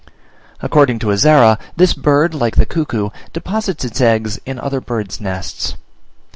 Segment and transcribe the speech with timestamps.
[0.61, 5.75] According to Azara, this bird, like the cuckoo, deposits its eggs in other birds' nests.